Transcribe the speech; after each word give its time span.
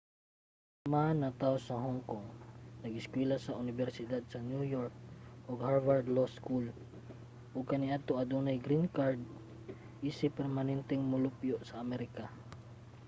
si 0.79 0.85
ma 0.93 1.03
natawo 1.21 1.57
sa 1.67 1.75
hong 1.85 2.01
kong 2.09 2.27
nag-eskuwela 2.83 3.35
sa 3.41 3.57
unibersidad 3.61 4.21
sa 4.27 4.39
new 4.49 4.63
york 4.75 4.93
ug 5.47 5.57
sa 5.59 5.65
harvard 5.69 6.07
law 6.15 6.27
school 6.39 6.65
ug 7.55 7.69
kaniadto 7.71 8.13
adunay 8.21 8.57
green 8.65 8.87
card 8.97 9.19
isip 10.09 10.31
permanenteng 10.39 11.03
molupyo 11.11 11.55
sa 11.69 11.75
amerika 11.85 12.25